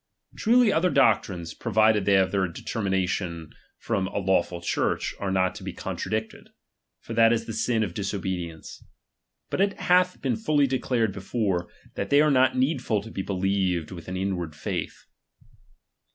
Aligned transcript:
Truly 0.35 0.73
other 0.73 0.89
doctrines, 0.89 1.53
provided 1.53 2.05
they 2.05 2.13
have 2.13 2.31
their 2.31 2.47
determination 2.47 3.51
from 3.77 4.07
a 4.07 4.17
lawful 4.17 4.59
Church, 4.59 5.13
are 5.19 5.29
not 5.29 5.53
to 5.53 5.63
be 5.63 5.73
contradicted; 5.73 6.49
for 6.99 7.13
that 7.13 7.31
is 7.31 7.45
the 7.45 7.53
sin 7.53 7.83
of 7.83 7.93
disobe 7.93 8.23
dience. 8.35 8.83
But 9.51 9.61
it 9.61 9.79
hath 9.79 10.19
been 10.19 10.37
fully 10.37 10.65
declared 10.65 11.11
before, 11.13 11.67
that 11.93 12.09
they 12.09 12.19
are 12.19 12.31
not 12.31 12.57
needful 12.57 13.03
to 13.03 13.11
be 13.11 13.21
believed 13.21 13.91
with 13.91 14.07
an 14.07 14.17
inward 14.17 14.55
faith. 14.55 15.05